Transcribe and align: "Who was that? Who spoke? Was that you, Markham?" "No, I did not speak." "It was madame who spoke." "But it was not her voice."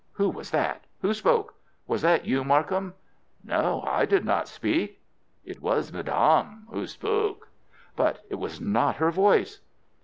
"Who 0.13 0.31
was 0.31 0.49
that? 0.49 0.85
Who 1.03 1.13
spoke? 1.13 1.53
Was 1.85 2.01
that 2.01 2.25
you, 2.25 2.43
Markham?" 2.43 2.95
"No, 3.43 3.83
I 3.85 4.05
did 4.07 4.25
not 4.25 4.47
speak." 4.47 4.99
"It 5.45 5.61
was 5.61 5.93
madame 5.93 6.65
who 6.71 6.87
spoke." 6.87 7.49
"But 7.95 8.25
it 8.27 8.39
was 8.39 8.59
not 8.59 8.95
her 8.95 9.11
voice." 9.11 9.59